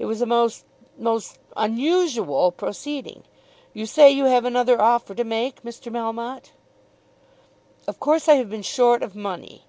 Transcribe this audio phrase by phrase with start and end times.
[0.00, 0.64] It was a most,
[0.98, 3.22] most unusual proceeding.
[3.72, 5.92] You say you have another offer to make, Mr.
[5.92, 6.50] Melmotte."
[7.86, 9.62] "Of course I have been short of money.